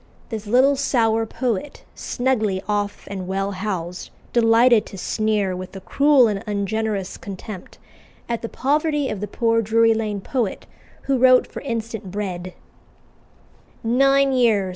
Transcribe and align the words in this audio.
The 0.29 0.39
little 0.49 0.75
sour 0.75 1.27
poet, 1.27 1.83
snugly 1.93 2.59
off 2.67 3.03
and 3.07 3.27
well 3.27 3.51
housed, 3.51 4.09
delighted 4.33 4.83
to 4.87 4.97
sneer, 4.97 5.55
with 5.55 5.75
a 5.75 5.79
cruel 5.79 6.27
and 6.27 6.43
ungenerous 6.47 7.17
contempt, 7.17 7.77
at 8.27 8.41
the 8.41 8.49
poverty 8.49 9.09
of 9.09 9.19
the 9.21 9.27
poor 9.27 9.61
Drury 9.61 9.93
Lane 9.93 10.19
poet 10.19 10.65
who 11.03 11.19
wrote 11.19 11.45
for 11.45 11.61
instant 11.61 12.09
bread: 12.09 12.55
"'Nine 13.83 14.31
years! 14.31 14.69